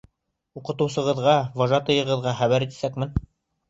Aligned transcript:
—Уҡытыусығыҙға, 0.61 1.37
вожатыйығыҙға 1.63 2.37
хәбәр 2.43 2.71
итәсәкмен. 2.71 3.19